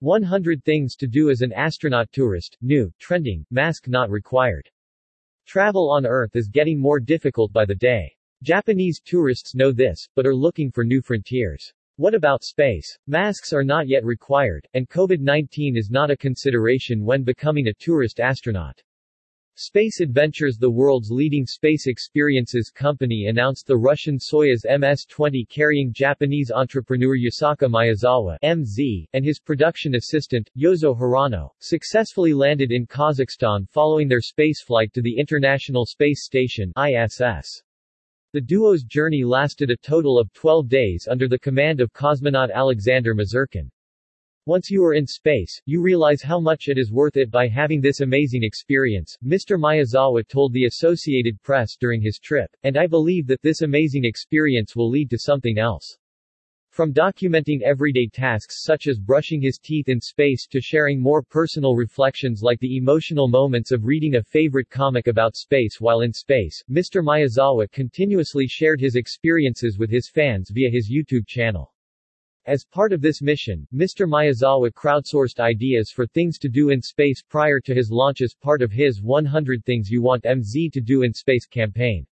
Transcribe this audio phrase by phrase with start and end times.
[0.00, 4.68] 100 Things to Do as an Astronaut Tourist, New, Trending, Mask Not Required.
[5.46, 8.14] Travel on Earth is getting more difficult by the day.
[8.42, 11.72] Japanese tourists know this, but are looking for new frontiers.
[11.96, 12.98] What about space?
[13.06, 18.20] Masks are not yet required, and COVID-19 is not a consideration when becoming a tourist
[18.20, 18.82] astronaut.
[19.58, 26.50] Space Adventures The world's leading space experiences company announced the Russian Soyuz MS-20 carrying Japanese
[26.50, 34.08] entrepreneur Yusaku Maezawa MZ, and his production assistant, Yozo Hirano, successfully landed in Kazakhstan following
[34.08, 37.62] their spaceflight to the International Space Station ISS.
[38.34, 43.14] The duo's journey lasted a total of 12 days under the command of cosmonaut Alexander
[43.14, 43.70] Misurkin.
[44.48, 47.80] Once you are in space, you realize how much it is worth it by having
[47.80, 49.58] this amazing experience, Mr.
[49.58, 54.76] Maezawa told the Associated Press during his trip, and I believe that this amazing experience
[54.76, 55.98] will lead to something else.
[56.70, 61.74] From documenting everyday tasks such as brushing his teeth in space to sharing more personal
[61.74, 66.62] reflections like the emotional moments of reading a favorite comic about space while in space,
[66.70, 67.02] Mr.
[67.02, 71.72] Maezawa continuously shared his experiences with his fans via his YouTube channel.
[72.46, 74.08] As part of this mission, Mr.
[74.08, 78.62] Maezawa crowdsourced ideas for things to do in space prior to his launch as part
[78.62, 82.06] of his 100 Things You Want MZ to Do in Space campaign.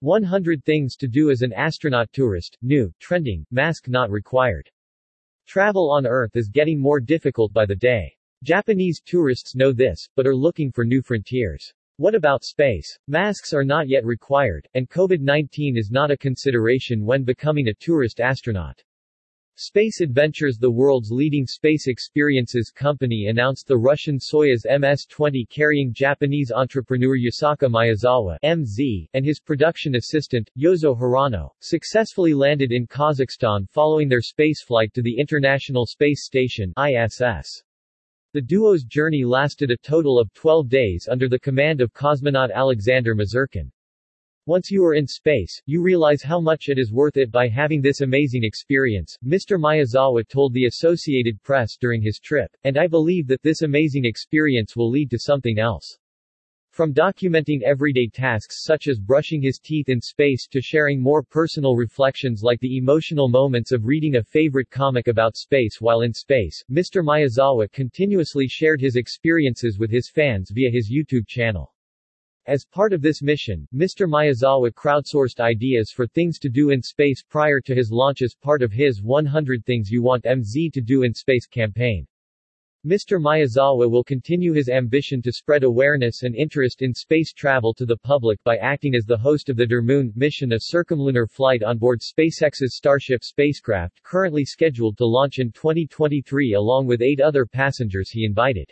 [0.00, 4.70] 100 Things to Do as an Astronaut Tourist, New, Trending, Mask Not Required.
[5.46, 8.14] Travel on Earth is getting more difficult by the day.
[8.42, 11.72] Japanese tourists know this, but are looking for new frontiers.
[11.96, 12.98] What about space?
[13.08, 18.20] Masks are not yet required, and COVID-19 is not a consideration when becoming a tourist
[18.20, 18.82] astronaut.
[19.56, 26.50] Space Adventures The world's leading space experiences company announced the Russian Soyuz MS-20 carrying Japanese
[26.50, 34.08] entrepreneur Yusaku Maezawa MZ, and his production assistant, Yozo Hirano, successfully landed in Kazakhstan following
[34.08, 37.62] their spaceflight to the International Space Station ISS.
[38.32, 43.14] The duo's journey lasted a total of 12 days under the command of cosmonaut Alexander
[43.14, 43.70] Misurkin.
[44.46, 47.80] Once you are in space, you realize how much it is worth it by having
[47.80, 49.58] this amazing experience, Mr.
[49.58, 54.76] Maezawa told the Associated Press during his trip, and I believe that this amazing experience
[54.76, 55.98] will lead to something else.
[56.72, 61.74] From documenting everyday tasks such as brushing his teeth in space to sharing more personal
[61.74, 66.62] reflections like the emotional moments of reading a favorite comic about space while in space,
[66.70, 67.02] Mr.
[67.02, 71.73] Maezawa continuously shared his experiences with his fans via his YouTube channel.
[72.46, 74.06] As part of this mission, Mr.
[74.06, 78.60] Maezawa crowdsourced ideas for things to do in space prior to his launch as part
[78.60, 82.06] of his 100 Things You Want MZ to Do in Space campaign.
[82.84, 83.18] Mr.
[83.18, 87.96] Maezawa will continue his ambition to spread awareness and interest in space travel to the
[87.96, 92.02] public by acting as the host of the dearMoon mission a circumlunar flight on board
[92.02, 98.26] SpaceX's Starship spacecraft currently scheduled to launch in 2023 along with eight other passengers he
[98.26, 98.70] invited.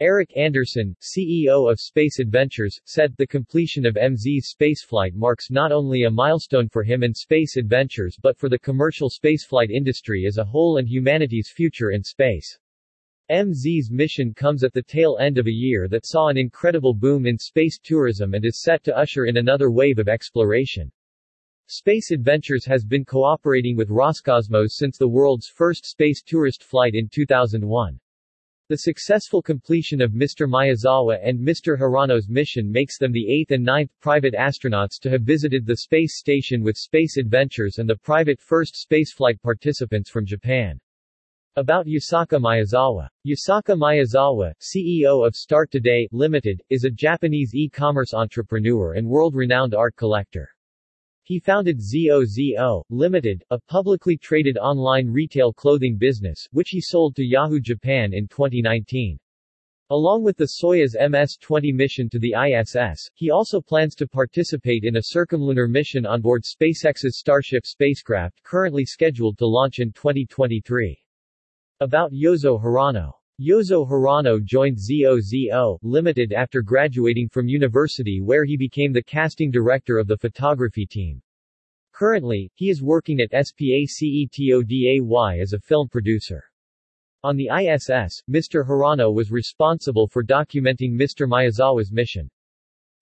[0.00, 6.02] Eric Anderson, CEO of Space Adventures, said, the completion of MZ's spaceflight marks not only
[6.02, 10.44] a milestone for him and Space Adventures but for the commercial spaceflight industry as a
[10.44, 12.58] whole and humanity's future in space.
[13.30, 17.24] MZ's mission comes at the tail end of a year that saw an incredible boom
[17.24, 20.92] in space tourism and is set to usher in another wave of exploration.
[21.68, 27.08] Space Adventures has been cooperating with Roscosmos since the world's first space tourist flight in
[27.08, 27.98] 2001.
[28.68, 30.48] The successful completion of Mr.
[30.48, 31.78] Maezawa and Mr.
[31.78, 36.18] Hirano's mission makes them the eighth and ninth private astronauts to have visited the space
[36.18, 40.80] station with Space Adventures and the private first spaceflight participants from Japan.
[41.54, 43.08] About Yusaku Maezawa.
[43.24, 49.94] Yusaku Maezawa, CEO of Start Today, Limited, is a Japanese e-commerce entrepreneur and world-renowned art
[49.94, 50.50] collector.
[51.26, 57.24] He founded ZOZO, Limited, a publicly traded online retail clothing business, which he sold to
[57.24, 59.18] Yahoo Japan in 2019.
[59.90, 64.98] Along with the Soyuz MS-20 mission to the ISS, he also plans to participate in
[64.98, 70.96] a circumlunar mission on board SpaceX's Starship spacecraft currently scheduled to launch in 2023.
[71.80, 78.94] About Yozo Hirano Yozo Hirano joined ZOZO, Limited after graduating from university where he became
[78.94, 81.20] the casting director of the photography team.
[81.92, 85.00] Currently, he is working at SPACETODAY
[85.42, 86.44] as a film producer.
[87.24, 88.66] On the ISS, Mr.
[88.66, 91.28] Hirano was responsible for documenting Mr.
[91.28, 92.30] Maezawa's mission.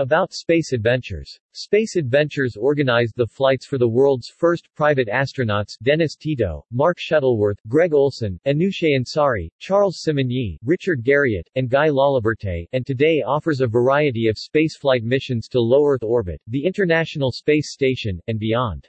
[0.00, 1.40] About Space Adventures.
[1.50, 7.58] Space Adventures organized the flights for the world's first private astronauts Dennis Tito, Mark Shuttleworth,
[7.66, 13.66] Greg Olsen, Anousheh Ansari, Charles Simonyi, Richard Garriott, and Guy Laliberte, and today offers a
[13.66, 18.88] variety of spaceflight missions to low Earth orbit, the International Space Station, and beyond.